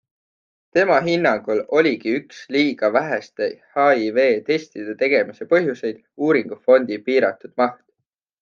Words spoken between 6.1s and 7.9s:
uuringufondi piiratud maht.